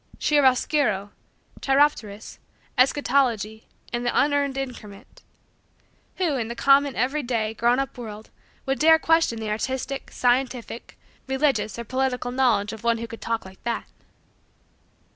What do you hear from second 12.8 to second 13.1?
one who